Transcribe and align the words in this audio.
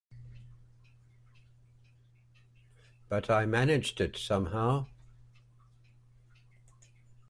But 3.07 3.29
I 3.29 3.45
managed 3.45 4.01
it 4.01 4.17
somehow. 4.17 4.87